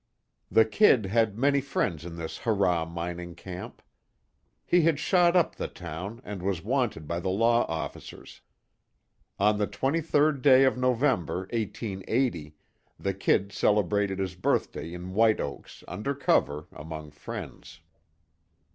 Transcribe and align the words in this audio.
The 0.49 0.65
"Kid" 0.65 1.05
had 1.05 1.37
many 1.37 1.61
friends 1.61 2.05
in 2.05 2.15
this 2.15 2.39
hurrah 2.39 2.85
mining 2.85 3.35
camp. 3.35 3.83
He 4.65 4.81
had 4.81 4.97
shot 4.97 5.35
up 5.35 5.53
the 5.57 5.67
town, 5.67 6.21
and 6.23 6.41
was 6.41 6.63
wanted 6.63 7.07
by 7.07 7.19
the 7.19 7.29
law 7.29 7.65
officers. 7.67 8.41
On 9.37 9.59
the 9.59 9.67
23rd 9.67 10.41
day 10.41 10.63
of 10.63 10.75
November, 10.75 11.41
1880, 11.53 12.55
the 12.97 13.13
"Kid" 13.13 13.51
celebrated 13.51 14.17
his 14.17 14.33
birthday 14.33 14.91
in 14.91 15.13
White 15.13 15.39
Oaks, 15.39 15.83
under 15.87 16.15
cover, 16.15 16.65
among 16.71 17.11
friends. 17.11 17.81